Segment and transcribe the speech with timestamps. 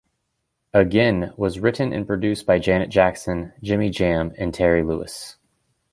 [0.73, 5.37] "Again" was written and produced by Janet Jackson, Jimmy Jam and Terry Lewis.